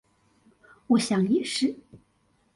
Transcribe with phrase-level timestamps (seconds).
[0.87, 1.75] 我想也是